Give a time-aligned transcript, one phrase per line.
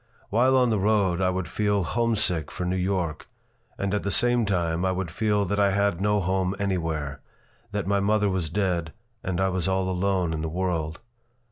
[0.31, 3.27] While on the road I would feel homesick for New York,
[3.77, 7.21] and at the same time I would feel that I had no home anywhere,
[7.71, 8.93] that my mother was dead
[9.23, 10.99] and I was all alone in the world.